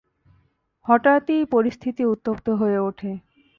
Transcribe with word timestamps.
হঠাৎই 0.85 1.41
পরিস্থিতি 1.45 2.03
উত্তপ্ত 2.05 2.47
হয়ে 2.51 2.79
ওঠে। 2.79 3.11